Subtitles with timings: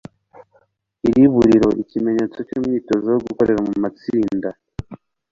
[1.07, 4.49] Iriburiro Ikimenyetso cy'umwitozo wo gukorera mu matsinda.